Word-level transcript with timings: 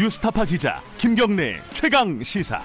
뉴스타파 0.00 0.46
기자 0.46 0.80
김경래 0.96 1.58
최강 1.74 2.22
시사. 2.22 2.62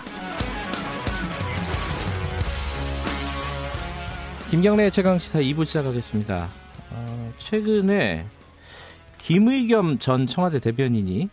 김경래 4.49 4.89
최강 4.89 5.19
시사 5.19 5.39
2부 5.39 5.65
시작하겠습니다. 5.65 6.47
어, 6.91 7.33
최근에 7.37 8.25
김의겸 9.17 9.99
전 9.99 10.27
청와대 10.27 10.61
대변인이 10.61 11.27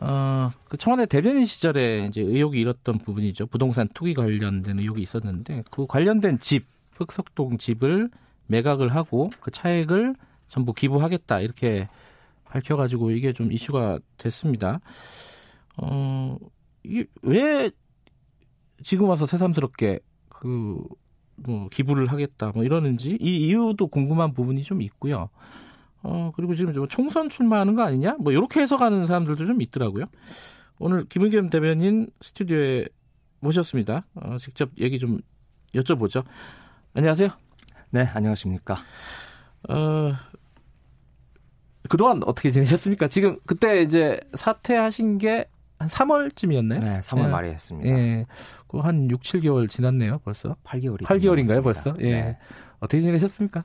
어, 0.00 0.52
그 0.70 0.78
청와대 0.78 1.04
대변인 1.04 1.44
시절에 1.44 2.06
이제 2.06 2.22
의혹이 2.22 2.58
일었던 2.58 2.96
부분이죠. 2.96 3.48
부동산 3.48 3.88
투기 3.92 4.14
관련된 4.14 4.78
의혹이 4.78 5.02
있었는데 5.02 5.64
그 5.70 5.86
관련된 5.86 6.38
집 6.38 6.64
흑석동 6.94 7.58
집을 7.58 8.08
매각을 8.46 8.94
하고 8.94 9.28
그 9.40 9.50
차액을 9.50 10.14
전부 10.48 10.72
기부하겠다 10.72 11.40
이렇게 11.40 11.88
밝혀가지고 12.48 13.10
이게 13.10 13.32
좀 13.32 13.52
이슈가 13.52 13.98
됐습니다. 14.16 14.80
어, 15.76 16.36
이게 16.82 17.06
왜 17.22 17.70
지금 18.82 19.08
와서 19.08 19.26
새삼스럽게 19.26 20.00
그, 20.28 20.78
뭐, 21.36 21.68
기부를 21.68 22.06
하겠다, 22.06 22.52
뭐 22.54 22.64
이러는지, 22.64 23.16
이 23.20 23.46
이유도 23.46 23.88
궁금한 23.88 24.32
부분이 24.32 24.62
좀 24.62 24.82
있고요. 24.82 25.28
어, 26.02 26.30
그리고 26.36 26.54
지금 26.54 26.72
좀 26.72 26.86
총선 26.88 27.28
출마하는 27.28 27.74
거 27.74 27.82
아니냐? 27.82 28.16
뭐, 28.20 28.32
이렇게 28.32 28.60
해석하는 28.60 29.06
사람들도 29.06 29.46
좀 29.46 29.60
있더라고요. 29.60 30.06
오늘 30.78 31.04
김의겸 31.06 31.50
대변인 31.50 32.08
스튜디오에 32.20 32.86
모셨습니다. 33.40 34.06
어, 34.14 34.36
직접 34.38 34.70
얘기 34.78 34.98
좀 34.98 35.20
여쭤보죠. 35.74 36.24
안녕하세요. 36.94 37.30
네, 37.90 38.04
안녕하십니까. 38.04 38.76
어, 39.68 40.14
그동안 41.88 42.22
어떻게 42.24 42.50
지내셨습니까? 42.50 43.08
지금 43.08 43.38
그때 43.46 43.82
이제 43.82 44.20
사퇴하신 44.34 45.18
게 45.18 45.48
한 45.78 45.88
3월쯤이었나요? 45.88 46.80
네, 46.80 47.00
3월 47.00 47.24
예. 47.24 47.28
말에 47.28 47.50
했습니다. 47.52 47.88
예. 47.88 48.26
그한 48.66 49.10
6, 49.10 49.20
7개월 49.20 49.68
지났네요, 49.68 50.18
벌써. 50.24 50.56
8개월이 50.64 51.02
8개월인가요, 51.02 51.62
벌써? 51.62 51.94
예. 52.00 52.12
네. 52.12 52.38
어떻게 52.80 53.00
지내셨습니까? 53.00 53.64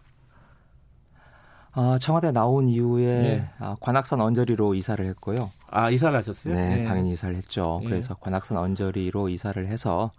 아, 1.72 1.98
청와대 2.00 2.32
나온 2.32 2.70
이후에 2.70 3.06
예. 3.06 3.50
아, 3.58 3.76
관악산 3.80 4.22
언저리로 4.22 4.76
이사를 4.76 5.04
했고요. 5.04 5.50
아, 5.72 5.90
이사를 5.90 6.16
하셨어요? 6.16 6.54
네, 6.54 6.80
예. 6.80 6.84
당연히 6.84 7.14
이사를 7.14 7.36
했죠. 7.36 7.80
예. 7.84 7.90
그래서 7.90 8.14
관악산 8.16 8.58
언저리로 8.58 9.30
이사를 9.30 9.66
해서 9.68 10.12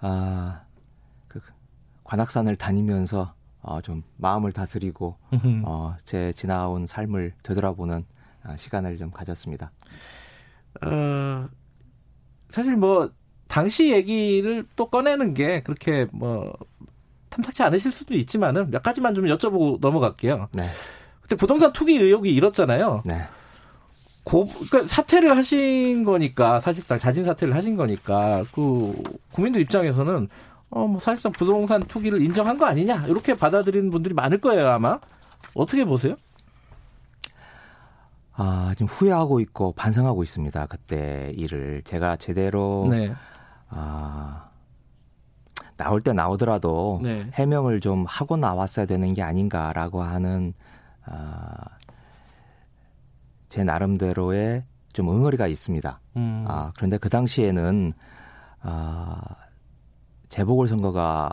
아, 0.00 0.60
그 1.28 1.40
관악산을 2.04 2.56
다니면서 2.56 3.32
어, 3.62 3.80
좀 3.80 4.02
마음을 4.16 4.52
다스리고. 4.52 5.16
어, 5.64 5.96
제 6.04 6.32
지나온 6.34 6.86
삶을 6.86 7.32
되돌아보는 7.42 8.04
아, 8.44 8.56
시간을 8.56 8.98
좀 8.98 9.10
가졌습니다. 9.10 9.70
어, 10.84 11.48
사실 12.50 12.76
뭐, 12.76 13.10
당시 13.48 13.92
얘기를 13.92 14.66
또 14.76 14.90
꺼내는 14.90 15.34
게 15.34 15.62
그렇게 15.62 16.06
뭐, 16.12 16.52
탐탁치 17.28 17.62
않으실 17.62 17.92
수도 17.92 18.14
있지만은 18.14 18.70
몇 18.70 18.82
가지만 18.82 19.14
좀 19.14 19.24
여쭤보고 19.24 19.80
넘어갈게요. 19.80 20.48
네, 20.52 20.70
그때 21.22 21.36
부동산 21.36 21.72
투기 21.72 21.96
의혹이 21.96 22.34
일었잖아요. 22.34 23.02
네, 23.06 23.26
고, 24.24 24.46
그러니까 24.46 24.86
사퇴를 24.86 25.36
하신 25.36 26.04
거니까 26.04 26.60
사실상 26.60 26.98
자진 26.98 27.24
사퇴를 27.24 27.54
하신 27.54 27.76
거니까 27.76 28.44
그 28.54 28.92
국민들 29.32 29.60
입장에서는 29.62 30.28
어 30.74 30.86
뭐 30.86 30.98
사실상 30.98 31.32
부동산 31.32 31.80
투기를 31.82 32.20
인정한 32.22 32.56
거 32.58 32.64
아니냐 32.66 33.06
이렇게 33.06 33.36
받아들이는 33.36 33.90
분들이 33.90 34.14
많을 34.14 34.40
거예요 34.40 34.68
아마 34.68 34.98
어떻게 35.54 35.84
보세요? 35.84 36.16
아, 38.34 38.72
지금 38.76 38.86
후회하고 38.86 39.40
있고 39.40 39.72
반성하고 39.72 40.22
있습니다. 40.22 40.66
그때 40.66 41.32
일을 41.36 41.82
제가 41.84 42.16
제대로 42.16 42.88
네, 42.90 43.12
아, 43.68 44.48
나올 45.76 46.00
때 46.00 46.14
나오더라도 46.14 47.00
네. 47.02 47.28
해명을 47.34 47.80
좀 47.80 48.06
하고 48.08 48.38
나왔어야 48.38 48.86
되는 48.86 49.12
게 49.12 49.22
아닌가라고 49.22 50.02
하는 50.02 50.54
아, 51.04 51.52
제 53.50 53.62
나름대로의 53.64 54.64
좀 54.94 55.10
응어리가 55.10 55.46
있습니다. 55.46 56.00
음, 56.16 56.44
아, 56.48 56.72
그런데 56.74 56.96
그 56.96 57.10
당시에는 57.10 57.92
아, 58.62 59.20
재보궐 60.32 60.66
선거가 60.66 61.30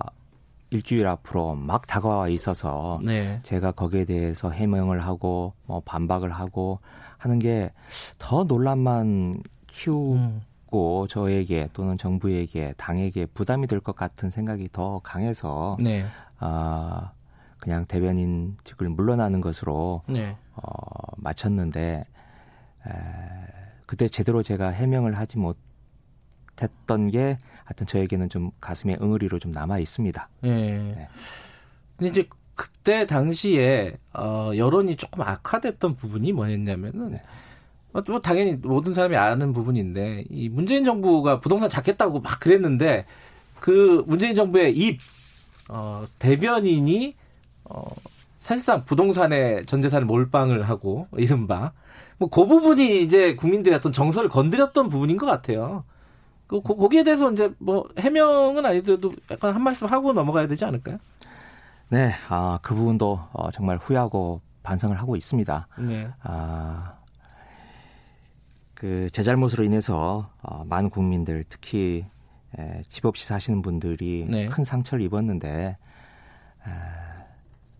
일주일 0.71 1.07
앞으로 1.07 1.55
막 1.55 1.87
다가와 1.87 2.27
있어서 2.27 2.99
네, 3.01 3.39
제가 3.43 3.71
거기에 3.71 4.03
대해서 4.03 4.49
해명을 4.49 4.99
하고 5.05 5.53
뭐 5.65 5.79
반박을 5.85 6.31
하고 6.31 6.79
하는 7.17 7.39
게 7.39 7.71
더 8.17 8.43
논란만 8.43 9.41
키우고 9.67 10.13
음, 10.15 10.41
고 10.65 11.07
저에게 11.07 11.69
또는 11.71 11.97
정부에게 11.97 12.73
당에게 12.77 13.25
부담이 13.27 13.67
될 13.67 13.79
것 13.79 13.95
같은 13.95 14.29
생각이 14.29 14.67
더 14.73 14.99
강해서 14.99 15.77
네, 15.79 16.05
아 16.37 17.11
그냥 17.61 17.85
대변인직을 17.85 18.89
물러나는 18.89 19.39
것으로 19.39 20.01
네, 20.07 20.35
어, 20.55 20.61
마쳤는데 21.17 22.05
에, 22.85 22.91
그때 23.85 24.09
제대로 24.09 24.43
제가 24.43 24.69
해명을 24.69 25.17
하지 25.17 25.37
못했던 25.37 27.09
게 27.09 27.37
하여튼 27.69 27.85
저에게는 27.85 28.29
좀 28.29 28.49
가슴에 28.59 28.97
응어리로 28.99 29.37
좀 29.37 29.51
남아 29.51 29.77
있습니다. 29.77 30.27
네. 30.41 30.49
네. 30.49 31.07
근데 31.95 32.09
이제 32.09 32.27
그때 32.55 33.05
당시에 33.05 33.93
어, 34.11 34.51
여론이 34.55 34.95
조금 34.95 35.21
악화됐던 35.21 35.95
부분이 35.95 36.33
뭐였냐면은 36.33 37.11
네. 37.11 37.21
어, 37.93 38.01
뭐 38.07 38.19
당연히 38.19 38.53
모든 38.53 38.95
사람이 38.95 39.15
아는 39.15 39.53
부분인데 39.53 40.25
이 40.31 40.49
문재인 40.49 40.83
정부가 40.83 41.39
부동산 41.39 41.69
잡겠다고 41.69 42.21
막 42.21 42.39
그랬는데 42.39 43.05
그 43.59 44.03
문재인 44.07 44.35
정부의 44.35 44.75
입 44.75 44.99
어, 45.69 46.05
대변인이 46.17 47.15
어, 47.65 47.85
사실상 48.39 48.83
부동산에 48.83 49.63
전 49.65 49.79
재산을 49.79 50.07
몰빵을 50.07 50.67
하고 50.67 51.07
이른바 51.15 51.73
뭐그 52.17 52.47
부분이 52.47 53.03
이제 53.03 53.35
국민들의 53.35 53.77
어떤 53.77 53.91
정서를 53.91 54.27
건드렸던 54.29 54.89
부분인 54.89 55.17
것 55.17 55.27
같아요. 55.27 55.83
그 56.49 56.61
거- 56.61 56.75
거기에 56.75 57.03
대해서 57.03 57.31
이제 57.31 57.53
뭐 57.59 57.87
해명은 57.97 58.65
아니더라도 58.65 59.13
약간 59.31 59.53
한 59.53 59.61
말씀 59.61 59.85
하고 59.87 60.11
넘어가야 60.13 60.47
되지 60.47 60.65
않을까요? 60.65 60.97
네, 61.89 62.11
아, 62.27 62.57
그 62.63 62.73
부분도 62.75 63.19
어, 63.31 63.51
정말 63.51 63.77
후회하고 63.77 64.41
반성을 64.63 64.99
하고 64.99 65.15
있습니다. 65.15 65.67
네. 65.79 66.09
아, 66.23 66.95
그 68.73 69.09
제 69.11 69.21
잘못으로 69.23 69.63
인해서 69.63 70.31
어, 70.41 70.63
많은 70.65 70.89
국민들 70.89 71.43
특히 71.49 72.05
에, 72.57 72.81
집 72.87 73.05
없이 73.05 73.27
사시는 73.27 73.61
분들이 73.61 74.25
네. 74.27 74.47
큰 74.47 74.63
상처를 74.63 75.03
입었는데 75.05 75.77
에, 75.77 76.69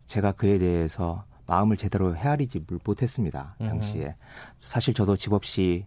제가 0.06 0.34
그에 0.34 0.58
대해서 0.58 1.24
마음을 1.48 1.78
제대로 1.78 2.16
헤아리지 2.16 2.66
물- 2.68 2.80
못했습니다 2.84 3.56
당시에 3.58 4.16
사실 4.60 4.94
저도 4.94 5.16
집 5.16 5.34
없이 5.34 5.86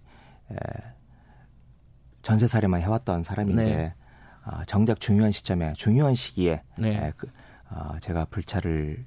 에, 0.51 0.57
전세살이만 2.23 2.81
해왔던 2.81 3.23
사람인데 3.23 3.65
네. 3.65 3.95
아, 4.45 4.65
정작 4.67 5.01
중요한 5.01 5.31
시점에 5.31 5.75
중요한 5.77 6.15
시기에 6.15 6.63
네. 6.79 6.97
에, 6.97 7.13
그, 7.17 7.29
아, 7.69 7.99
제가 8.01 8.27
불찰을 8.27 9.05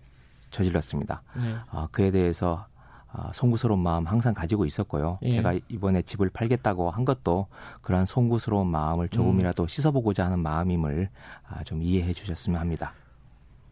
저질렀습니다. 0.52 1.24
네. 1.36 1.56
아, 1.70 1.88
그에 1.92 2.12
대해서 2.12 2.68
아, 3.12 3.32
송구스러운 3.34 3.80
마음 3.82 4.06
항상 4.06 4.34
가지고 4.34 4.66
있었고요. 4.66 5.20
예. 5.24 5.32
제가 5.32 5.54
이번에 5.70 6.02
집을 6.02 6.30
팔겠다고 6.30 6.90
한 6.92 7.06
것도 7.06 7.48
그러한 7.82 8.06
송구스러운 8.06 8.68
마음을 8.68 9.08
조금이라도 9.08 9.64
음. 9.64 9.68
씻어보고자 9.68 10.26
하는 10.26 10.40
마음임을 10.40 11.10
아, 11.48 11.64
좀 11.64 11.82
이해해 11.82 12.12
주셨으면 12.12 12.60
합니다. 12.60 12.94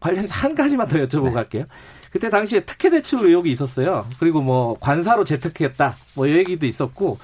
관련해서 0.00 0.34
한 0.34 0.54
가지만 0.54 0.86
더 0.88 0.96
여쭤보고 0.96 1.24
네. 1.24 1.32
갈게요. 1.32 1.64
그때 2.10 2.28
당시에 2.30 2.64
특혜 2.64 2.90
대출 2.90 3.26
의혹이 3.26 3.50
있었어요. 3.52 4.06
그리고 4.18 4.42
뭐 4.42 4.76
관사로 4.78 5.24
재특혜했다. 5.24 5.94
뭐이 6.16 6.36
얘기도 6.36 6.66
있었고 6.66 7.18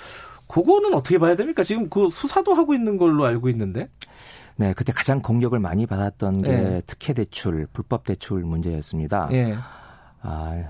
그거는 0.51 0.95
어떻게 0.95 1.19
봐야 1.19 1.37
됩니까? 1.37 1.63
지금 1.63 1.89
그 1.89 2.09
수사도 2.11 2.55
하고 2.55 2.75
있는 2.75 2.99
걸로 2.99 3.25
알고 3.25 3.49
있는데. 3.51 3.89
네, 4.57 4.75
그때 4.75 4.93
가장 4.93 5.23
공격을 5.23 5.61
많이 5.61 5.87
받았던 5.87 6.43
게 6.43 6.51
예. 6.51 6.83
특혜 6.87 7.15
대출, 7.15 7.67
불법 7.73 8.05
대출 8.05 8.43
문제였습니다. 8.43 9.29
예. 9.33 9.57
아, 10.23 10.63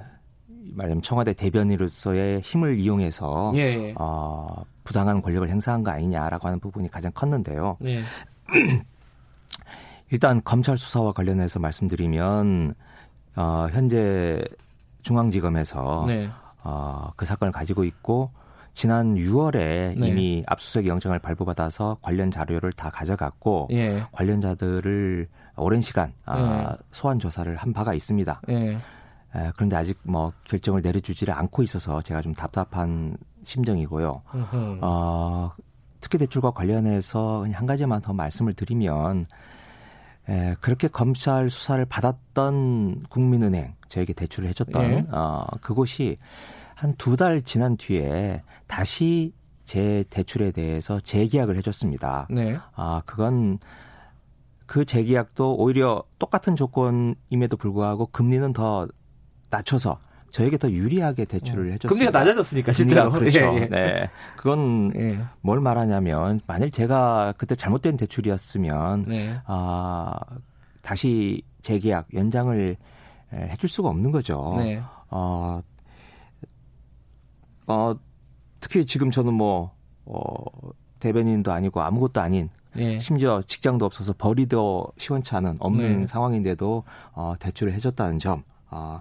말하자면 0.74 1.02
청와대 1.02 1.32
대변인으로서의 1.32 2.42
힘을 2.42 2.78
이용해서 2.78 3.52
예. 3.56 3.60
예. 3.60 3.94
어, 3.98 4.62
부당한 4.84 5.22
권력을 5.22 5.48
행사한 5.48 5.82
거 5.82 5.90
아니냐라고 5.90 6.46
하는 6.46 6.60
부분이 6.60 6.88
가장 6.90 7.10
컸는데요. 7.12 7.78
예. 7.86 8.02
일단 10.12 10.42
검찰 10.44 10.76
수사와 10.76 11.12
관련해서 11.12 11.58
말씀드리면 11.58 12.74
어, 13.36 13.66
현재 13.70 14.42
중앙지검에서 15.02 16.04
네. 16.06 16.28
어, 16.62 17.10
그 17.16 17.24
사건을 17.24 17.52
가지고 17.52 17.84
있고 17.84 18.30
지난 18.80 19.14
6월에 19.14 19.98
네. 19.98 20.08
이미 20.08 20.42
압수수색 20.46 20.86
영장을 20.86 21.18
발부받아서 21.18 21.98
관련 22.00 22.30
자료를 22.30 22.72
다 22.72 22.88
가져갔고 22.88 23.68
예. 23.72 24.06
관련자들을 24.10 25.28
오랜 25.58 25.82
시간 25.82 26.14
아, 26.24 26.40
네. 26.40 26.76
소환 26.90 27.18
조사를 27.18 27.54
한 27.56 27.74
바가 27.74 27.92
있습니다. 27.92 28.40
예. 28.48 28.70
에, 28.70 29.52
그런데 29.54 29.76
아직 29.76 29.98
뭐 30.02 30.32
결정을 30.44 30.80
내려주지를 30.80 31.34
않고 31.34 31.62
있어서 31.62 32.00
제가 32.00 32.22
좀 32.22 32.32
답답한 32.32 33.18
심정이고요. 33.42 34.22
어, 34.80 35.52
특히 36.00 36.16
대출과 36.16 36.52
관련해서 36.52 37.46
한 37.52 37.66
가지만 37.66 38.00
더 38.00 38.14
말씀을 38.14 38.54
드리면 38.54 39.26
에, 40.30 40.54
그렇게 40.62 40.88
검찰 40.88 41.50
수사를 41.50 41.84
받았던 41.84 43.02
국민은행 43.10 43.74
저에게 43.90 44.14
대출을 44.14 44.48
해줬던 44.48 44.82
예. 44.84 45.04
어, 45.10 45.44
그곳이 45.60 46.16
한 46.80 46.94
두 46.96 47.16
달 47.16 47.42
지난 47.42 47.76
뒤에 47.76 48.40
다시 48.66 49.32
제 49.64 50.04
대출에 50.10 50.50
대해서 50.50 50.98
재계약을 51.00 51.56
해줬습니다. 51.58 52.26
네. 52.30 52.56
아 52.74 53.02
그건 53.04 53.58
그 54.66 54.84
재계약도 54.84 55.56
오히려 55.56 56.02
똑같은 56.18 56.56
조건임에도 56.56 57.56
불구하고 57.58 58.06
금리는 58.06 58.52
더 58.52 58.88
낮춰서 59.50 59.98
저에게 60.30 60.58
더 60.58 60.70
유리하게 60.70 61.24
대출을 61.26 61.72
해줬습니다. 61.72 61.88
어. 61.88 61.90
금리가 61.90 62.18
낮아졌으니까 62.18 62.72
실제로. 62.72 63.10
그렇죠. 63.10 63.38
예, 63.40 63.62
예. 63.62 63.66
네. 63.68 64.10
그건 64.36 64.92
예. 64.96 65.20
뭘 65.42 65.60
말하냐면 65.60 66.40
만일 66.46 66.70
제가 66.70 67.34
그때 67.36 67.54
잘못된 67.54 67.96
대출이었으면 67.96 69.04
네. 69.04 69.38
아 69.44 70.14
다시 70.82 71.42
재계약 71.62 72.14
연장을 72.14 72.76
에, 73.32 73.36
해줄 73.36 73.68
수가 73.68 73.88
없는 73.90 74.12
거죠. 74.12 74.54
네. 74.58 74.80
어, 75.10 75.60
어, 77.70 77.94
특히 78.58 78.84
지금 78.84 79.10
저는 79.10 79.32
뭐, 79.32 79.72
어, 80.04 80.44
대변인도 80.98 81.52
아니고 81.52 81.80
아무것도 81.80 82.20
아닌 82.20 82.50
예. 82.76 82.98
심지어 82.98 83.42
직장도 83.46 83.84
없어서 83.86 84.12
벌이도 84.12 84.88
시원치 84.98 85.34
않은 85.36 85.56
없는 85.60 86.00
네. 86.00 86.06
상황인데도 86.06 86.84
어, 87.12 87.34
대출을 87.38 87.72
해줬다는 87.74 88.18
점, 88.18 88.42
어, 88.70 88.98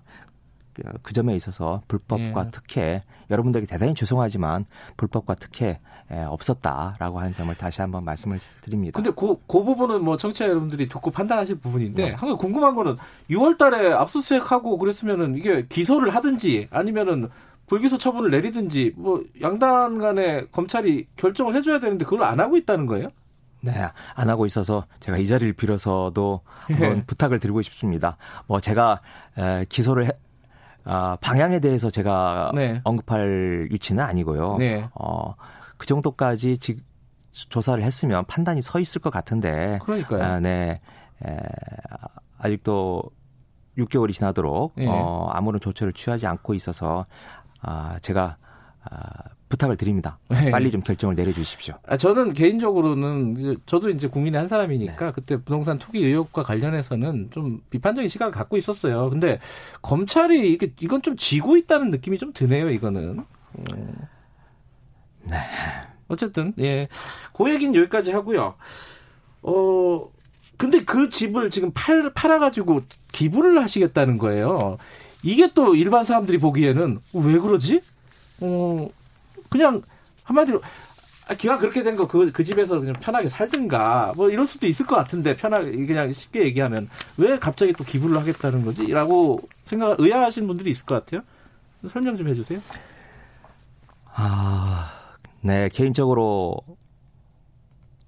그- 0.74 0.83
그 1.01 1.13
점에 1.13 1.36
있어서 1.36 1.81
불법과 1.88 2.45
예. 2.45 2.51
특혜 2.51 3.01
여러분들에게 3.30 3.68
대단히 3.68 3.94
죄송하지만 3.95 4.66
불법과 4.98 5.36
특혜 5.36 5.80
에, 6.12 6.24
없었다라고 6.24 7.19
하는 7.19 7.33
점을 7.33 7.54
다시 7.54 7.81
한번 7.81 8.04
말씀을 8.06 8.39
드립니다. 8.62 8.95
근데 8.95 9.12
그, 9.12 9.36
그 9.45 9.63
부분은 9.63 10.04
뭐 10.04 10.18
청취자 10.18 10.48
여러분들이 10.48 10.88
듣고 10.88 11.12
판단하실 11.12 11.60
부분인데 11.60 12.04
네. 12.04 12.12
한 12.13 12.30
가지 12.30 12.39
궁금한 12.39 12.74
거는 12.74 12.98
6월 13.30 13.57
달에 13.60 13.92
압수수색하고 13.94 14.77
그랬으면은 14.80 15.38
이게 15.38 15.68
기소를 15.68 16.15
하든지 16.15 16.68
아니면은 16.72 17.30
불기소 17.69 17.98
처분을 17.98 18.31
내리든지 18.31 18.94
뭐 18.98 19.24
양단 19.42 20.00
간에 20.00 20.45
검찰이 20.51 21.07
결정을 21.16 21.56
해줘야 21.56 21.80
되는데 21.80 22.04
그걸 22.04 22.24
안 22.24 22.39
하고 22.39 22.57
있다는 22.57 22.88
거예요? 22.88 23.07
네, 23.62 23.74
안 24.16 24.30
하고 24.30 24.45
있어서 24.45 24.86
제가 25.00 25.18
이 25.18 25.27
자리를 25.27 25.54
빌어서도 25.54 26.42
한번 26.68 26.98
예. 26.98 27.04
부탁을 27.04 27.39
드리고 27.39 27.62
싶습니다. 27.62 28.18
뭐 28.48 28.60
제가 28.60 29.01
에, 29.38 29.66
기소를 29.69 30.06
해, 30.06 30.12
아, 30.83 31.18
방향에 31.21 31.60
대해서 31.60 31.89
제가 31.89 32.51
네. 32.56 32.81
언급할 32.83 33.68
위치는 33.72 34.04
아니고요. 34.04 34.57
네. 34.57 34.88
어, 34.95 35.36
그 35.77 35.86
정도까지 35.86 36.57
지, 36.57 36.77
조사를 37.31 37.83
했으면 37.83 38.25
판단이 38.25 38.62
서 38.62 38.80
있을 38.80 39.01
것 39.01 39.12
같은데, 39.12 39.80
그러니까요. 39.83 40.24
아, 40.24 40.39
네, 40.39 40.75
에, 41.25 41.38
아직도 42.39 43.04
6개월이 43.77 44.13
지나도록 44.13 44.74
예. 44.77 44.88
어, 44.88 45.30
아무런 45.31 45.60
조처를 45.60 45.94
취하지 45.94 46.27
않고 46.27 46.54
있어서 46.54 47.06
아, 47.61 48.00
제가 48.01 48.38
아, 48.89 49.09
부탁을 49.50 49.77
드립니다. 49.77 50.19
네. 50.29 50.51
빨리 50.51 50.71
좀 50.71 50.81
결정을 50.81 51.15
내려주십시오. 51.15 51.75
아, 51.88 51.97
저는 51.97 52.33
개인적으로는 52.33 53.57
저도 53.65 53.89
이제 53.89 54.07
국민의 54.07 54.39
한 54.39 54.47
사람이니까 54.47 55.06
네. 55.07 55.11
그때 55.13 55.38
부동산 55.38 55.77
투기 55.77 56.03
의혹과 56.06 56.44
관련해서는 56.44 57.29
좀 57.31 57.61
비판적인 57.69 58.09
시각을 58.09 58.31
갖고 58.31 58.57
있었어요. 58.57 59.09
근데 59.09 59.39
검찰이 59.81 60.51
이게 60.51 60.73
이건 60.79 61.01
좀 61.01 61.15
지고 61.15 61.57
있다는 61.57 61.89
느낌이 61.89 62.17
좀 62.17 62.31
드네요. 62.33 62.69
이거는. 62.69 63.25
음. 63.57 63.95
네. 65.23 65.38
어쨌든 66.07 66.53
예, 66.59 66.88
그 67.33 67.50
얘기는 67.51 67.73
여기까지 67.73 68.12
하고요. 68.12 68.55
어 69.41 70.09
근데 70.57 70.79
그 70.79 71.09
집을 71.09 71.50
지금 71.50 71.71
팔 71.73 72.12
팔아가지고 72.13 72.81
기부를 73.12 73.62
하시겠다는 73.62 74.17
거예요. 74.17 74.77
이게 75.24 75.51
또 75.54 75.75
일반 75.75 76.04
사람들이 76.04 76.38
보기에는 76.38 77.00
왜 77.13 77.39
그러지? 77.39 77.81
어 78.42 78.89
그냥 79.50 79.81
한마디로 80.24 80.62
아, 81.27 81.33
기가 81.36 81.57
그렇게 81.60 81.83
된 81.83 81.95
거 81.95 82.07
그 82.07 82.31
그 82.31 82.44
집에서 82.44 82.80
그냥 82.80 82.94
편하게 83.00 83.30
살든가 83.30 84.13
뭐 84.16 84.30
이럴 84.30 84.48
수도 84.48 84.66
있을 84.68 84.86
것 84.86 84.95
같은데 84.95 85.36
편하게 85.36 85.71
그냥 85.86 86.12
쉽게 86.12 86.44
얘기하면 86.45 86.89
왜 87.18 87.38
갑자기 87.38 87.74
또 87.74 87.83
기부를 87.83 88.18
하겠다는 88.18 88.66
거지?라고 88.66 89.39
생각 89.66 90.00
의아하신 90.00 90.48
분들이 90.48 90.71
있을 90.71 90.86
것 90.86 90.95
같아요. 91.06 91.22
설명 91.89 92.15
좀 92.18 92.27
해주세요. 92.30 92.60
아, 94.13 94.92
네, 95.42 95.69
개인적으로 95.69 96.57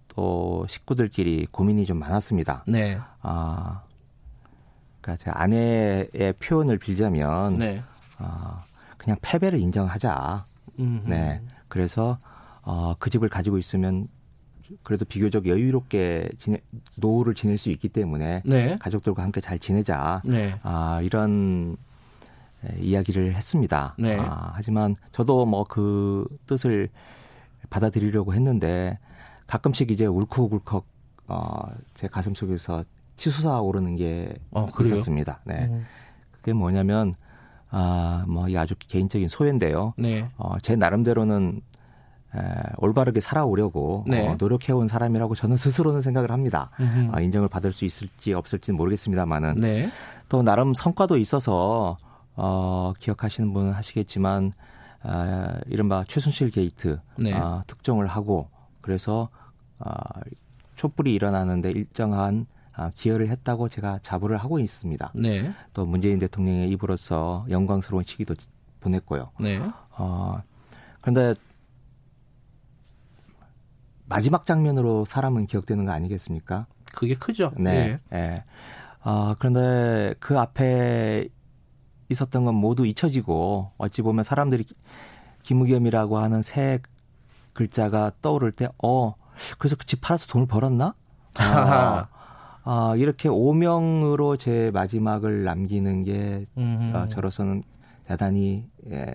또 0.10 0.66
식구들끼리 0.68 1.48
고민이 1.52 1.86
좀 1.86 2.00
많았습니다. 2.00 2.64
네, 2.68 3.00
아, 3.22 3.84
그러니까 5.01 5.24
제 5.24 5.31
아내의 5.31 6.33
표현을 6.39 6.77
빌자면, 6.77 7.57
네, 7.57 7.83
아, 8.18 8.63
그냥 8.98 9.18
패배를 9.21 9.59
인정하자. 9.59 10.45
음, 10.80 11.03
네, 11.07 11.42
그래서 11.68 12.19
어, 12.62 12.95
그 13.00 13.09
집을 13.09 13.30
가지고 13.30 13.57
있으면 13.57 14.07
그래도 14.83 15.03
비교적 15.03 15.48
여유롭게 15.48 16.30
지내, 16.38 16.57
노후를 16.95 17.33
지낼 17.33 17.57
수 17.57 17.69
있기 17.71 17.89
때문에 17.89 18.42
네, 18.45 18.77
가족들과 18.80 19.24
함께 19.24 19.42
잘 19.42 19.59
지내자. 19.59 20.21
네. 20.24 20.57
아, 20.63 21.01
이런 21.01 21.75
에, 22.63 22.80
이야기를 22.80 23.33
했습니다. 23.36 23.95
네. 23.97 24.18
아, 24.18 24.51
하지만 24.54 24.95
저도 25.12 25.45
뭐 25.45 25.63
그 25.65 26.25
뜻을 26.45 26.89
받아들이려고 27.69 28.33
했는데 28.33 28.97
가끔씩 29.47 29.92
이제 29.92 30.06
울컥울컥 30.06 30.86
어, 31.27 31.69
제 31.94 32.07
가슴 32.07 32.33
속에서 32.36 32.83
치솟아 33.21 33.62
오르는 33.62 33.97
게 33.97 34.33
어, 34.50 34.65
그래요? 34.71 34.95
있었습니다. 34.95 35.41
네. 35.44 35.68
음, 35.69 35.85
그게 36.31 36.53
뭐냐면 36.53 37.13
아, 37.69 38.25
뭐이 38.27 38.57
아주 38.57 38.73
개인적인 38.79 39.29
소회인데요. 39.29 39.94
네. 39.95 40.27
어, 40.38 40.57
제 40.59 40.75
나름대로는 40.75 41.62
에, 42.35 42.39
올바르게 42.77 43.21
살아오려고 43.21 44.06
네. 44.07 44.27
어, 44.27 44.35
노력해온 44.39 44.88
사람이라고 44.88 45.35
저는 45.35 45.56
스스로는 45.56 46.01
생각을 46.01 46.31
합니다. 46.31 46.71
아, 47.12 47.21
인정을 47.21 47.47
받을 47.47 47.73
수 47.73 47.85
있을지 47.85 48.33
없을지는 48.33 48.75
모르겠습니다만은 48.75 49.56
네. 49.57 49.91
또 50.27 50.41
나름 50.41 50.73
성과도 50.73 51.18
있어서 51.18 51.97
어, 52.35 52.94
기억하시는 52.97 53.53
분은 53.53 53.73
하시겠지만 53.73 54.51
아, 55.04 55.59
이른바 55.68 56.04
최순실 56.07 56.49
게이트 56.49 56.99
네. 57.18 57.33
아, 57.35 57.61
특종을 57.68 58.07
하고 58.07 58.49
그래서 58.81 59.30
아, 59.78 59.94
촛불이 60.75 61.13
일어나는데 61.13 61.69
일정한 61.69 62.47
아, 62.49 62.60
기여를 62.95 63.30
했다고 63.30 63.69
제가 63.69 63.99
자부를 64.01 64.37
하고 64.37 64.59
있습니다. 64.59 65.11
네. 65.16 65.54
또 65.73 65.85
문재인 65.85 66.19
대통령의 66.19 66.69
입으로서 66.71 67.45
영광스러운 67.49 68.04
시기도 68.04 68.33
보냈고요. 68.80 69.31
네. 69.40 69.61
어, 69.97 70.42
그런데 71.01 71.33
마지막 74.06 74.45
장면으로 74.45 75.06
사람은 75.06 75.47
기억되는 75.47 75.85
거 75.85 75.92
아니겠습니까? 75.92 76.66
그게 76.94 77.16
크죠. 77.16 77.51
네. 77.57 77.99
예. 78.13 78.18
예. 78.18 78.44
어, 79.04 79.33
그런데 79.40 80.13
그 80.19 80.37
앞에 80.37 81.28
있었던 82.09 82.44
건 82.45 82.56
모두 82.56 82.85
잊혀지고 82.85 83.71
어찌 83.78 84.01
보면 84.01 84.23
사람들이 84.23 84.66
김우겸이라고 85.44 86.18
하는 86.18 86.42
새 86.42 86.80
글자가 87.54 88.11
떠오를 88.21 88.51
때, 88.51 88.68
어, 88.83 89.16
그래서 89.57 89.75
그 89.75 89.85
집 89.85 90.01
팔아서 90.01 90.28
돈을 90.28 90.45
벌었나? 90.45 90.94
아, 91.37 92.07
아, 92.63 92.94
이렇게 92.97 93.30
오명으로 93.30 94.37
제 94.37 94.71
마지막을 94.73 95.44
남기는 95.44 96.03
게 96.03 96.45
음. 96.57 96.91
어, 96.95 97.07
저로서는 97.07 97.63
대단히 98.06 98.68
예, 98.91 99.13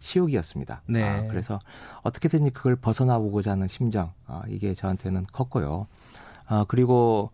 치욕이었습니다. 0.00 0.82
네. 0.86 1.02
아, 1.02 1.24
그래서 1.28 1.58
어떻게든 2.02 2.50
그걸 2.50 2.76
벗어나보고자 2.76 3.52
하는 3.52 3.68
심정 3.68 4.12
아, 4.26 4.42
이게 4.48 4.74
저한테는 4.74 5.26
컸고요. 5.32 5.86
아, 6.46 6.64
그리고 6.68 7.30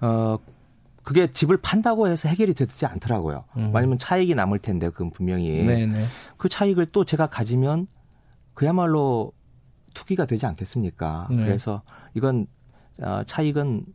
어 0.00 0.36
그게 1.02 1.32
집을 1.32 1.56
판다고 1.56 2.08
해서 2.08 2.28
해결이 2.28 2.54
되지 2.54 2.86
않더라고요. 2.86 3.44
음. 3.56 3.72
왜냐면 3.74 3.98
차익이 3.98 4.34
남을 4.34 4.60
텐데 4.60 4.90
그건 4.90 5.10
분명히 5.10 5.62
네, 5.64 5.86
네. 5.86 6.04
그 6.36 6.48
차익을 6.48 6.86
또 6.86 7.04
제가 7.04 7.26
가지면 7.26 7.86
그야말로 8.54 9.32
투기가 9.94 10.26
되지 10.26 10.46
않겠습니까? 10.46 11.28
네. 11.30 11.36
그래서 11.36 11.82
이건 12.14 12.46
어, 13.00 13.22
차익은 13.26 13.86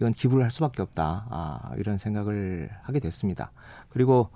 이건 0.00 0.12
기부를 0.12 0.44
할 0.44 0.50
수밖에 0.50 0.82
없다. 0.82 1.26
아, 1.30 1.72
이런 1.76 1.98
생각을 1.98 2.70
하게 2.82 3.00
됐습니다. 3.00 3.50
그리고 3.88 4.30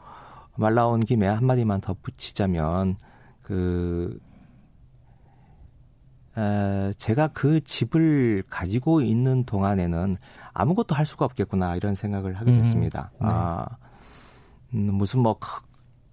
말 0.56 0.74
나온 0.74 1.00
김에 1.00 1.26
한마디만 1.26 1.80
덧붙이자면 1.80 2.96
그 3.42 4.18
에, 6.36 6.92
제가 6.98 7.28
그 7.28 7.62
집을 7.62 8.42
가지고 8.48 9.00
있는 9.02 9.44
동안에는 9.44 10.16
아무것도 10.52 10.94
할 10.94 11.06
수가 11.06 11.24
없겠구나 11.26 11.76
이런 11.76 11.94
생각을 11.94 12.34
하게 12.34 12.52
음, 12.52 12.58
됐습니다. 12.58 13.10
네. 13.14 13.28
아, 13.28 13.66
음, 14.74 14.94
무슨 14.94 15.20
뭐 15.20 15.38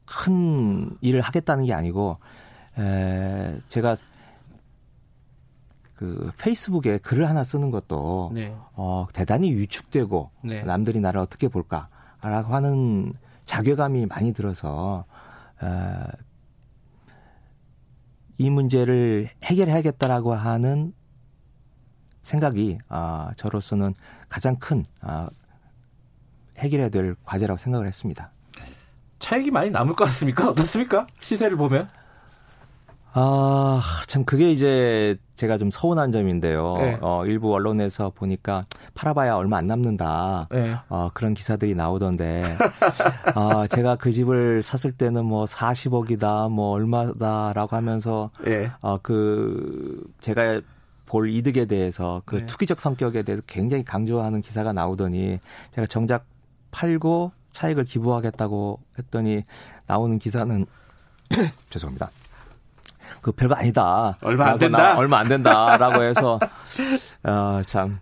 큰 0.09 0.95
일을 1.01 1.21
하겠다는 1.21 1.65
게 1.65 1.73
아니고 1.73 2.17
에, 2.77 3.59
제가 3.69 3.97
그 5.99 6.31
페이스북에 6.37 6.97
글을 6.99 7.27
하나 7.27 7.43
쓰는 7.43 7.71
것도 7.71 8.31
네. 8.33 8.55
어, 8.71 9.05
대단히 9.11 9.53
위축되고 9.53 10.31
네. 10.45 10.63
남들이 10.63 11.01
나를 11.01 11.19
어떻게 11.19 11.49
볼까라고 11.49 12.55
하는 12.55 13.11
자괴감이 13.43 14.05
많이 14.05 14.31
들어서 14.31 15.03
에, 15.61 15.67
이 18.37 18.49
문제를 18.49 19.27
해결해야겠다라고 19.43 20.35
하는 20.35 20.93
생각이 22.21 22.77
아, 22.87 23.33
저로서는 23.35 23.93
가장 24.29 24.55
큰 24.55 24.85
아, 25.01 25.29
해결해야 26.59 26.87
될 26.87 27.17
과제라고 27.25 27.57
생각을 27.57 27.87
했습니다. 27.87 28.31
차익이 29.19 29.51
많이 29.51 29.69
남을 29.69 29.95
것 29.95 30.05
같습니까? 30.05 30.49
어떻습니까? 30.49 31.07
시세를 31.19 31.57
보면. 31.57 31.89
아, 33.13 33.81
참, 34.07 34.23
그게 34.23 34.51
이제 34.51 35.17
제가 35.35 35.57
좀 35.57 35.71
서운한 35.71 36.11
점인데요. 36.11 36.75
네. 36.77 36.97
어, 37.01 37.25
일부 37.25 37.53
언론에서 37.53 38.11
보니까 38.13 38.61
팔아봐야 38.93 39.35
얼마 39.35 39.57
안 39.57 39.67
남는다. 39.67 40.47
네. 40.51 40.75
어, 40.89 41.09
그런 41.13 41.33
기사들이 41.33 41.75
나오던데. 41.75 42.43
아, 43.35 43.67
제가 43.67 43.95
그 43.95 44.11
집을 44.11 44.61
샀을 44.61 44.93
때는 44.93 45.25
뭐 45.25 45.45
40억이다, 45.45 46.51
뭐 46.51 46.71
얼마다라고 46.71 47.75
하면서, 47.75 48.29
예. 48.47 48.71
어, 48.81 48.99
그, 49.01 50.03
제가 50.19 50.61
볼 51.05 51.29
이득에 51.31 51.65
대해서 51.65 52.21
그 52.25 52.37
네. 52.37 52.45
투기적 52.45 52.79
성격에 52.79 53.23
대해서 53.23 53.41
굉장히 53.47 53.83
강조하는 53.83 54.41
기사가 54.41 54.73
나오더니 54.73 55.39
제가 55.71 55.87
정작 55.87 56.25
팔고 56.69 57.31
차익을 57.51 57.85
기부하겠다고 57.85 58.79
했더니 58.99 59.43
나오는 59.87 60.19
기사는 60.19 60.67
죄송합니다. 61.71 62.11
그 63.21 63.31
별거 63.31 63.55
아니다. 63.55 64.17
얼마 64.21 64.47
안 64.51 64.57
된다? 64.59 64.77
나- 64.77 64.97
얼마 64.97 65.19
안 65.19 65.27
된다라고 65.27 66.03
해서 66.03 66.39
어, 67.23 67.61
참 67.65 67.99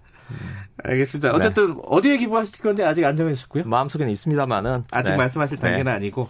알겠습니다. 0.84 1.30
네. 1.32 1.36
어쨌든 1.36 1.78
어디에 1.86 2.18
기부하실 2.18 2.62
건지 2.64 2.84
아직 2.84 3.04
안 3.06 3.18
정해졌고요. 3.18 3.64
마음속에는 3.66 4.12
있습니다만은 4.14 4.84
아직 4.92 5.12
네. 5.12 5.18
말씀하실 5.18 5.58
네. 5.58 5.62
단계는 5.62 5.92
아니고. 5.92 6.28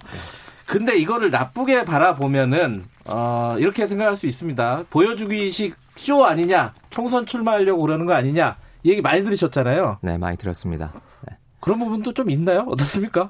근데 0.66 0.98
이거를 0.98 1.32
나쁘게 1.32 1.86
바라보면은 1.86 2.86
어, 3.06 3.56
이렇게 3.60 3.88
생각할 3.88 4.16
수 4.18 4.28
있습니다. 4.28 4.84
보여주기식 4.90 5.76
쇼 5.96 6.26
아니냐, 6.26 6.74
총선 6.90 7.26
출마하려고 7.26 7.82
그러는 7.82 8.06
거 8.06 8.14
아니냐, 8.14 8.58
이 8.84 8.92
얘기 8.92 9.02
많이 9.02 9.24
들으셨잖아요. 9.24 10.00
네, 10.02 10.18
많이 10.18 10.38
들었습니다. 10.38 10.92
네. 11.28 11.38
그런 11.62 11.80
부분도 11.80 12.14
좀 12.14 12.30
있나요? 12.30 12.66
어떻습니까? 12.68 13.30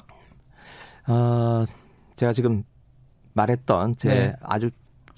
어, 1.08 1.64
제가 2.16 2.34
지금 2.34 2.64
말했던 3.34 3.96
제 3.98 4.10
네. 4.10 4.34
아주 4.42 4.70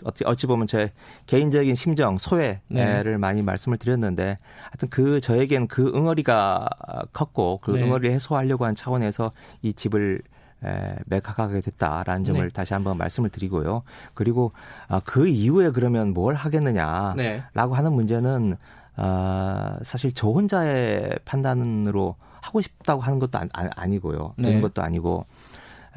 어찌, 0.03 0.23
어찌 0.25 0.47
보면 0.47 0.67
제 0.67 0.91
개인적인 1.25 1.75
심정, 1.75 2.17
소외를 2.17 2.61
네. 2.69 3.17
많이 3.17 3.41
말씀을 3.41 3.77
드렸는데 3.77 4.37
하여튼 4.63 4.89
그 4.89 5.21
저에겐 5.21 5.67
그 5.67 5.91
응어리가 5.95 6.67
컸고 7.13 7.59
그 7.61 7.71
네. 7.71 7.83
응어리를 7.83 8.13
해소하려고 8.15 8.65
한 8.65 8.75
차원에서 8.75 9.31
이 9.61 9.73
집을 9.73 10.21
에, 10.63 10.95
매각하게 11.05 11.61
됐다라는 11.61 12.25
점을 12.25 12.41
네. 12.41 12.49
다시 12.49 12.73
한번 12.73 12.97
말씀을 12.97 13.29
드리고요. 13.29 13.83
그리고 14.13 14.51
아, 14.87 14.99
그 15.03 15.27
이후에 15.27 15.71
그러면 15.71 16.13
뭘 16.13 16.35
하겠느냐라고 16.35 17.15
네. 17.15 17.43
하는 17.53 17.93
문제는 17.93 18.57
아, 18.95 19.77
사실 19.83 20.11
저 20.13 20.27
혼자의 20.27 21.19
판단으로 21.23 22.15
하고 22.41 22.61
싶다고 22.61 23.01
하는 23.01 23.19
것도 23.19 23.39
아, 23.53 23.87
니고요 23.87 24.33
네. 24.37 24.47
되는 24.47 24.61
것도 24.61 24.81
아니고 24.81 25.25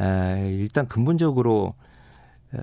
에, 0.01 0.49
일단 0.53 0.87
근본적으로 0.87 1.75
에, 2.55 2.59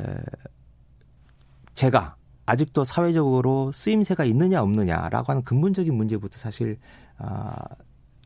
제가 1.80 2.16
아직도 2.46 2.84
사회적으로 2.84 3.72
쓰임새가 3.72 4.26
있느냐 4.26 4.62
없느냐라고 4.62 5.32
하는 5.32 5.44
근본적인 5.46 5.94
문제부터 5.94 6.38
사실 6.38 6.78
아, 7.18 7.56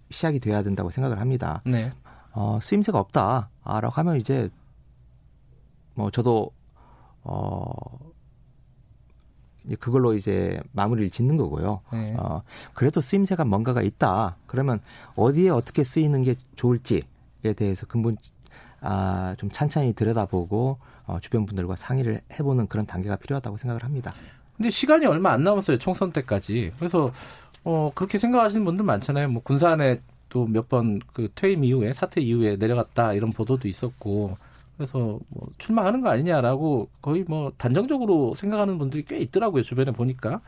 시작이 0.09 0.39
돼야 0.39 0.63
된다고 0.63 0.89
생각을 0.89 1.19
합니다. 1.19 1.61
네. 1.63 1.91
어, 2.31 2.57
쓰임새가 2.59 2.97
없다라고 2.97 3.89
하면 3.91 4.19
이제 4.19 4.49
뭐 5.93 6.09
저도 6.09 6.49
어 7.21 7.63
이제 9.65 9.75
그걸로 9.75 10.15
이제 10.15 10.59
마무리를 10.71 11.11
짓는 11.11 11.37
거고요. 11.37 11.81
네. 11.91 12.15
어 12.17 12.41
그래도 12.73 13.01
쓰임새가 13.01 13.45
뭔가가 13.45 13.83
있다. 13.83 14.35
그러면 14.47 14.81
어디에 15.15 15.51
어떻게 15.51 15.83
쓰이는 15.83 16.23
게 16.23 16.33
좋을지에 16.55 17.03
대해서 17.55 17.85
근본 17.85 18.17
아 18.81 19.35
좀 19.37 19.49
찬찬히 19.51 19.93
들여다보고 19.93 20.79
어, 21.05 21.19
주변 21.21 21.45
분들과 21.45 21.75
상의를 21.75 22.21
해보는 22.39 22.67
그런 22.67 22.85
단계가 22.85 23.15
필요하다고 23.17 23.57
생각을 23.57 23.83
합니다. 23.83 24.13
근데 24.57 24.69
시간이 24.69 25.05
얼마 25.05 25.31
안 25.31 25.43
남았어요. 25.43 25.77
총선 25.79 26.11
때까지. 26.11 26.71
그래서 26.77 27.11
어 27.63 27.91
그렇게 27.95 28.17
생각하시는 28.17 28.63
분들 28.65 28.85
많잖아요. 28.85 29.29
뭐 29.29 29.41
군산에 29.41 29.99
또 30.29 30.45
몇 30.47 30.67
번 30.67 30.99
그 31.13 31.29
퇴임 31.35 31.63
이후에 31.63 31.93
사퇴 31.93 32.21
이후에 32.21 32.55
내려갔다 32.57 33.13
이런 33.13 33.31
보도도 33.31 33.67
있었고 33.67 34.37
그래서 34.77 35.19
뭐 35.29 35.47
출마하는 35.59 36.01
거 36.01 36.09
아니냐라고 36.09 36.89
거의 37.01 37.23
뭐 37.27 37.51
단정적으로 37.57 38.33
생각하는 38.35 38.77
분들이 38.79 39.03
꽤 39.05 39.19
있더라고요. 39.19 39.61
주변에 39.63 39.91
보니까 39.91 40.41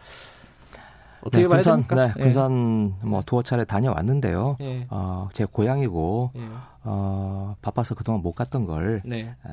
어떻게 1.22 1.44
네, 1.44 1.48
봐야 1.48 1.58
군산, 1.62 1.74
됩니까? 1.88 2.14
네, 2.16 2.22
군산 2.22 2.94
뭐 3.02 3.22
두어 3.26 3.42
차례 3.44 3.64
다녀왔는데요. 3.66 4.58
예. 4.62 4.66
예. 4.66 4.88
어, 4.90 5.30
제 5.34 5.46
고향이고 5.46 6.32
예. 6.36 6.48
어, 6.84 7.56
바빠서 7.62 7.96
그동안 7.96 8.22
못 8.22 8.34
갔던 8.34 8.66
걸 8.66 9.02
네. 9.06 9.36
에, 9.48 9.50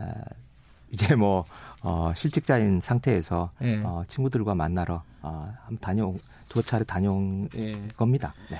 이제 0.92 1.14
뭐 1.14 1.44
어, 1.80 2.12
실직자인 2.14 2.80
상태에서 2.80 3.50
예. 3.62 3.82
어, 3.84 4.04
친구들과 4.06 4.54
만나러 4.54 5.02
어, 5.22 5.52
한번 5.64 5.78
다녀 5.80 6.14
두어 6.48 6.62
차례 6.62 6.84
다녀온 6.84 7.48
예. 7.56 7.72
겁니다. 7.96 8.34
네. 8.50 8.58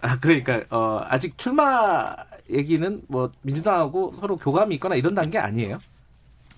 아 0.00 0.18
그러니까 0.20 0.62
어 0.70 1.02
아직 1.08 1.36
출마 1.38 2.14
얘기는 2.50 3.02
뭐 3.08 3.30
민주당하고 3.42 4.12
서로 4.12 4.36
교감이 4.36 4.74
있거나 4.76 4.94
이런 4.94 5.14
단계 5.14 5.38
아니에요? 5.38 5.80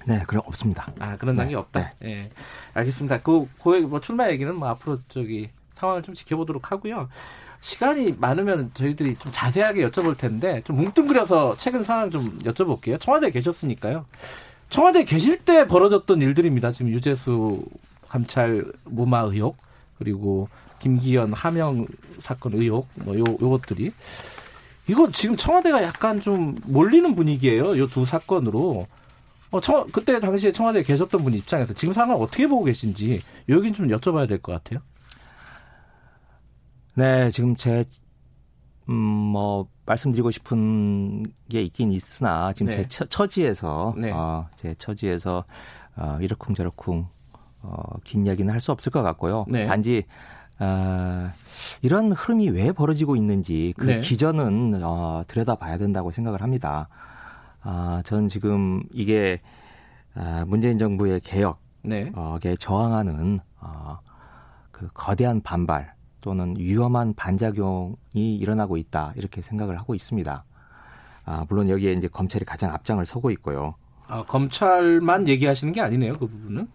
네, 0.06 0.22
그럼 0.26 0.42
없습니다. 0.46 0.92
아 0.98 1.16
그런 1.16 1.34
단계 1.34 1.52
네, 1.52 1.58
없다. 1.58 1.92
예, 2.04 2.30
알겠습니다. 2.74 3.20
그, 3.20 3.48
그, 3.62 3.68
뭐 3.80 4.00
출마 4.00 4.30
얘기는 4.30 4.54
뭐 4.54 4.68
앞으로 4.68 4.98
저기 5.08 5.50
상황을 5.72 6.02
좀 6.02 6.14
지켜보도록 6.14 6.72
하고요. 6.72 7.08
시간이 7.60 8.16
많으면 8.18 8.70
저희들이 8.72 9.16
좀 9.16 9.32
자세하게 9.32 9.86
여쭤볼 9.86 10.16
텐데 10.16 10.62
좀 10.62 10.76
뭉뚱그려서 10.76 11.56
최근 11.56 11.84
상황 11.84 12.10
좀 12.10 12.38
여쭤볼게요. 12.40 12.98
청와대에 13.00 13.30
계셨으니까요. 13.30 14.06
청와대에 14.70 15.04
계실 15.04 15.38
때 15.38 15.66
벌어졌던 15.66 16.22
일들입니다. 16.22 16.72
지금 16.72 16.90
유재수 16.90 17.64
감찰 18.08 18.64
무마 18.84 19.20
의혹 19.20 19.56
그리고 19.98 20.48
김기현 20.80 21.32
하명 21.32 21.86
사건 22.18 22.54
의혹 22.54 22.88
뭐 22.94 23.14
요 23.16 23.24
요것들이 23.40 23.90
이거 24.88 25.08
지금 25.12 25.36
청와대가 25.36 25.82
약간 25.82 26.20
좀 26.20 26.56
몰리는 26.64 27.14
분위기예요. 27.14 27.78
요 27.78 27.86
두 27.86 28.04
사건으로. 28.06 28.86
어, 29.52 29.60
청, 29.60 29.86
그때 29.92 30.18
당시에 30.20 30.52
청와대에 30.52 30.82
계셨던 30.82 31.24
분 31.24 31.34
입장에서 31.34 31.74
지금 31.74 31.92
상황 31.92 32.16
어떻게 32.16 32.46
보고 32.46 32.64
계신지 32.64 33.20
여긴 33.48 33.74
좀 33.74 33.88
여쭤봐야 33.88 34.28
될 34.28 34.40
것 34.40 34.52
같아요. 34.52 34.80
네, 36.94 37.30
지금 37.30 37.56
제, 37.56 37.84
음, 38.90 38.94
뭐, 38.94 39.68
말씀드리고 39.86 40.30
싶은 40.32 41.24
게 41.48 41.62
있긴 41.62 41.90
있으나, 41.90 42.52
지금 42.52 42.72
네. 42.72 42.82
제 42.82 42.88
처, 42.88 43.04
처지에서, 43.06 43.94
네. 43.96 44.10
어, 44.10 44.48
제 44.56 44.74
처지에서, 44.78 45.44
어, 45.96 46.18
이러쿵 46.20 46.54
저러쿵, 46.54 47.06
어, 47.62 47.82
긴 48.04 48.26
이야기는 48.26 48.52
할 48.52 48.60
수 48.60 48.72
없을 48.72 48.90
것 48.90 49.02
같고요. 49.02 49.44
네. 49.48 49.64
단지, 49.64 50.04
어, 50.58 51.30
이런 51.82 52.12
흐름이 52.12 52.50
왜 52.50 52.72
벌어지고 52.72 53.16
있는지 53.16 53.74
그 53.76 53.86
네. 53.86 53.98
기전은, 54.00 54.80
어, 54.82 55.22
들여다봐야 55.28 55.78
된다고 55.78 56.10
생각을 56.10 56.42
합니다. 56.42 56.88
아, 57.62 58.02
전 58.04 58.28
지금 58.28 58.82
이게, 58.92 59.40
아, 60.14 60.44
문재인 60.46 60.78
정부의 60.78 61.20
개혁, 61.20 61.60
네. 61.82 62.10
에 62.44 62.56
저항하는 62.56 63.40
어, 63.60 63.98
그 64.70 64.88
거대한 64.92 65.40
반발 65.40 65.94
또는 66.20 66.54
위험한 66.58 67.14
반작용이 67.14 68.36
일어나고 68.36 68.76
있다 68.76 69.12
이렇게 69.16 69.40
생각을 69.40 69.78
하고 69.78 69.94
있습니다. 69.94 70.44
아, 71.24 71.46
물론 71.48 71.68
여기에 71.68 71.92
이제 71.92 72.08
검찰이 72.08 72.44
가장 72.44 72.72
앞장을 72.72 73.04
서고 73.06 73.30
있고요. 73.32 73.74
아, 74.06 74.24
검찰만 74.24 75.28
얘기하시는 75.28 75.72
게 75.72 75.80
아니네요. 75.80 76.14
그 76.14 76.26
부분은. 76.26 76.68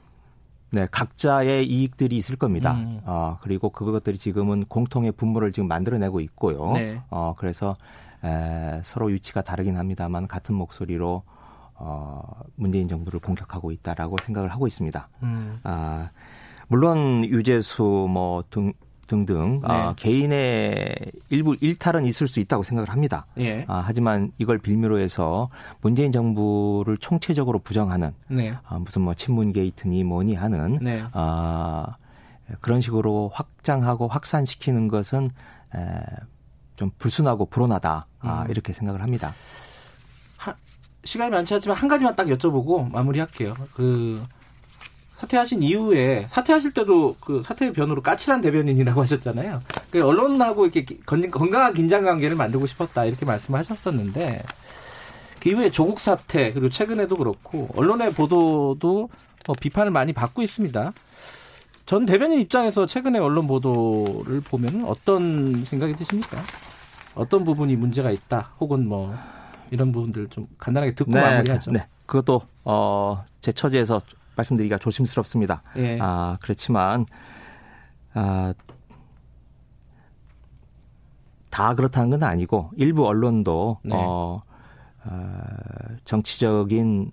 네, 0.72 0.88
각자의 0.92 1.68
이익들이 1.68 2.18
있을 2.18 2.36
겁니다. 2.36 2.74
음. 2.74 3.00
어, 3.06 3.38
그리고 3.42 3.70
그것들이 3.70 4.18
지금은 4.18 4.66
공통의 4.66 5.12
분모를 5.14 5.52
지금 5.52 5.68
만들어내고 5.68 6.20
있고요. 6.22 6.74
네. 6.74 7.02
어, 7.10 7.34
그래서 7.38 7.76
에, 8.24 8.82
서로 8.84 9.08
위치가 9.08 9.42
다르긴 9.42 9.78
합니다만 9.78 10.28
같은 10.28 10.56
목소리로 10.56 11.24
어, 11.76 12.22
문재인 12.56 12.88
정부를 12.88 13.20
공격하고 13.20 13.72
있다라고 13.72 14.18
생각을 14.24 14.50
하고 14.52 14.68
있습니다. 14.68 15.10
음. 15.24 15.60
아, 15.64 16.10
물론 16.68 17.24
유재수 17.26 18.08
뭐 18.10 18.44
등 18.50 18.74
등등 19.08 19.60
네. 19.62 19.68
아, 19.68 19.94
개인의 19.96 20.96
일부 21.30 21.56
일탈은 21.60 22.06
있을 22.06 22.28
수 22.28 22.40
있다고 22.40 22.64
생각을 22.64 22.90
합니다. 22.90 23.26
예. 23.38 23.66
아, 23.68 23.84
하지만 23.86 24.32
이걸 24.38 24.58
빌미로 24.58 25.00
해서 25.00 25.50
문재인 25.82 26.12
정부를 26.12 26.98
총체적으로 26.98 27.60
부정하는 27.60 28.14
네. 28.28 28.56
아, 28.68 28.80
무슨 28.80 29.04
뭐 29.04 29.14
친문 29.14 29.54
게이트니 29.54 30.04
뭐니 30.04 30.36
하는 30.36 30.80
네. 30.82 31.04
아, 31.14 31.96
그런 32.62 32.82
식으로 32.82 33.32
확장하고 33.34 34.08
확산시키는 34.08 34.88
것은 34.88 35.30
에, 35.76 35.80
좀 36.76 36.92
불순하고 36.98 37.46
불온하다 37.46 38.08
아, 38.20 38.44
음. 38.44 38.52
이렇게 38.52 38.74
생각을 38.74 39.02
합니다. 39.02 39.34
하, 40.38 40.54
시간이 41.04 41.32
많지 41.32 41.54
않지만 41.54 41.78
한 41.78 41.88
가지만 41.88 42.16
딱 42.16 42.28
여쭤보고 42.28 42.92
마무리할게요. 42.92 43.54
그 43.74 44.24
사퇴하신 45.16 45.64
이후에 45.64 46.28
사퇴하실 46.30 46.74
때도 46.74 47.16
그 47.20 47.42
사퇴의 47.42 47.74
변호로 47.74 48.02
까칠한 48.02 48.42
대변인이라고 48.42 49.02
하셨잖아요. 49.04 49.62
그 49.90 50.04
언론하고 50.04 50.68
이렇게 50.68 50.98
건강한 51.06 51.74
긴장 51.74 52.04
관계를 52.04 52.36
만들고 52.36 52.68
싶었다 52.68 53.06
이렇게 53.06 53.26
말씀하셨었는데 53.26 54.44
그 55.40 55.50
이후에 55.50 55.70
조국 55.70 56.00
사태 56.00 56.52
그리고 56.52 56.70
최근에도 56.70 57.16
그렇고 57.18 57.70
언론의 57.76 58.14
보도도 58.14 59.10
뭐 59.48 59.56
비판을 59.60 59.92
많이 59.92 60.12
받고 60.12 60.42
있습니다. 60.42 60.92
전 61.86 62.06
대변인 62.06 62.40
입장에서 62.40 62.88
최근에 62.88 63.20
언론 63.20 63.46
보도를 63.48 64.42
보면 64.42 64.86
어떤 64.86 65.64
생각이 65.66 65.96
드십니까? 65.96 66.38
어떤 67.14 67.46
부분이 67.46 67.76
문제가 67.76 68.10
있다 68.10 68.54
혹은 68.60 68.88
뭐 68.88 69.16
이런 69.70 69.92
부분들 69.92 70.28
좀 70.30 70.46
간단하게 70.58 70.96
듣고 70.96 71.12
네, 71.12 71.22
마무리하죠. 71.22 71.72
네. 71.72 71.88
그것도 72.08 72.42
어, 72.64 73.24
제 73.40 73.52
처지에서 73.52 74.02
말씀드리기가 74.36 74.78
조심스럽습니다. 74.78 75.64
예. 75.78 75.98
아, 76.02 76.38
그렇지만 76.42 77.06
아, 78.14 78.54
다 81.50 81.74
그렇다는 81.74 82.10
건 82.10 82.24
아니고 82.24 82.72
일부 82.76 83.08
언론도 83.08 83.80
네. 83.84 83.96
어, 83.96 84.42
어, 85.06 85.40
정치적인 86.04 87.12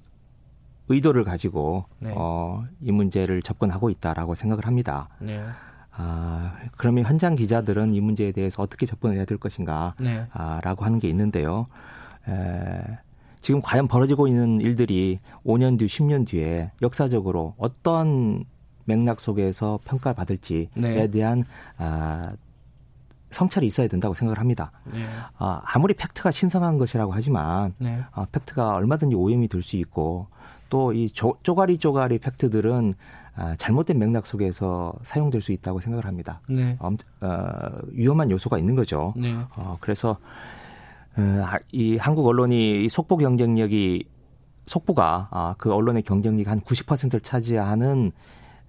의도를 0.88 1.24
가지고 1.24 1.84
네. 1.98 2.12
어, 2.14 2.64
이 2.80 2.90
문제를 2.90 3.42
접근하고 3.42 3.88
있다라고 3.90 4.34
생각을 4.34 4.66
합니다. 4.66 5.08
네. 5.20 5.42
아, 5.92 6.54
그러면 6.76 7.04
현장 7.04 7.36
기자들은 7.36 7.94
이 7.94 8.00
문제에 8.00 8.32
대해서 8.32 8.62
어떻게 8.62 8.86
접근을 8.86 9.16
해야 9.16 9.24
될 9.24 9.38
것인가, 9.38 9.94
네. 9.98 10.26
아, 10.32 10.60
라고 10.62 10.84
하는 10.84 10.98
게 10.98 11.08
있는데요. 11.08 11.66
에, 12.28 12.98
지금 13.42 13.60
과연 13.60 13.88
벌어지고 13.88 14.28
있는 14.28 14.60
일들이 14.60 15.18
5년 15.44 15.78
뒤, 15.78 15.86
10년 15.86 16.26
뒤에 16.26 16.70
역사적으로 16.80 17.54
어떤 17.58 18.44
맥락 18.84 19.20
속에서 19.20 19.78
평가를 19.84 20.14
받을지에 20.14 20.68
네. 20.74 21.08
대한 21.10 21.44
아, 21.76 22.22
성찰이 23.30 23.66
있어야 23.66 23.88
된다고 23.88 24.14
생각을 24.14 24.38
합니다. 24.38 24.70
네. 24.84 25.04
아, 25.38 25.60
아무리 25.64 25.94
팩트가 25.94 26.30
신성한 26.30 26.78
것이라고 26.78 27.12
하지만 27.12 27.74
네. 27.78 28.00
아, 28.12 28.26
팩트가 28.30 28.74
얼마든지 28.74 29.16
오염이 29.16 29.48
될 29.48 29.62
수 29.62 29.76
있고 29.76 30.28
또 30.70 30.92
이 30.92 31.10
쪼가리 31.10 31.78
쪼가리 31.78 32.18
팩트들은 32.18 32.94
아, 33.34 33.56
잘못된 33.56 33.98
맥락 33.98 34.26
속에서 34.26 34.92
사용될 35.02 35.40
수 35.42 35.52
있다고 35.52 35.80
생각을 35.80 36.06
합니다. 36.06 36.40
네. 36.48 36.76
어, 36.80 36.90
어, 37.22 37.78
위험한 37.88 38.30
요소가 38.30 38.58
있는 38.58 38.74
거죠. 38.76 39.14
네. 39.16 39.34
어, 39.56 39.78
그래서 39.80 40.10
어, 40.10 40.16
이 41.72 41.96
한국 41.96 42.26
언론이 42.26 42.88
속보 42.88 43.16
경쟁력이 43.18 44.04
속보가 44.66 45.28
아, 45.30 45.54
그 45.58 45.72
언론의 45.72 46.02
경쟁력 46.02 46.48
한 46.48 46.60
90%를 46.60 47.20
차지하는 47.20 48.12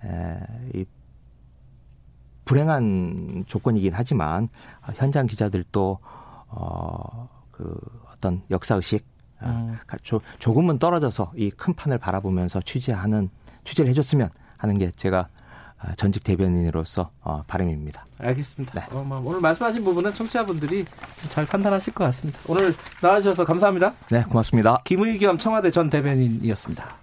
에, 0.04 0.38
이 0.76 0.86
불행한 2.46 3.46
조건이긴 3.48 3.94
하지만 3.94 4.50
어, 4.82 4.92
현장 4.96 5.28
기자들도 5.28 6.00
어, 6.50 7.30
그 7.52 7.80
어떤 8.12 8.42
역사 8.52 8.76
의식 8.76 9.06
아, 9.40 9.48
음. 9.50 9.78
조, 10.04 10.22
조금은 10.40 10.80
떨어져서 10.80 11.34
이 11.36 11.52
큰 11.52 11.74
판을 11.74 11.98
바라보면서 11.98 12.62
취재하는 12.62 13.30
취재를 13.64 13.90
해줬으면 13.92 14.30
하는 14.58 14.78
게 14.78 14.92
제가 14.92 15.20
아, 15.20 15.43
전직 15.98 16.24
대변인으로서 16.24 17.10
어, 17.22 17.44
바람입니다. 17.48 18.06
알겠습니다. 18.20 18.74
네. 18.74 18.86
어, 18.92 19.04
뭐 19.04 19.22
오늘 19.26 19.42
말씀하신 19.42 19.84
부분은 19.84 20.14
청취자분들이 20.14 20.86
잘 21.30 21.46
판단하실 21.46 21.94
것 21.94 22.04
같습니다. 22.06 22.40
오늘 22.48 22.74
나와주셔서 23.02 23.46
감사합니다. 23.46 23.94
네, 24.10 24.24
고맙습니다. 24.24 24.82
김의겸 24.84 25.38
청와대 25.38 25.72
전 25.72 25.90
대변인이었습니다. 25.90 26.96